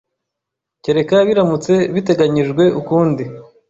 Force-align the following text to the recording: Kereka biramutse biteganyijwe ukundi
Kereka 0.83 1.15
biramutse 1.27 1.73
biteganyijwe 1.93 2.63
ukundi 2.79 3.23